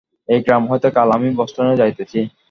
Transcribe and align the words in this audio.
এই 0.29 0.39
গ্রাম 0.45 0.63
হইতে 0.71 0.89
কাল 0.95 1.09
আমি 1.11 1.29
বষ্টনে 1.39 1.73
যাইতেছি। 1.81 2.19